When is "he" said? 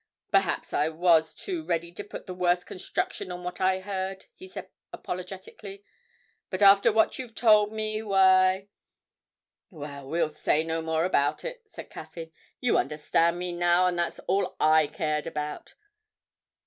4.33-4.47